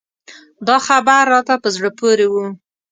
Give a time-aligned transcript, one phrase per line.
[0.67, 2.33] دا خبر راته په زړه پورې و.